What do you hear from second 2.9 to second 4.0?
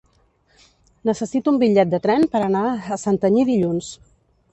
Santanyí dilluns.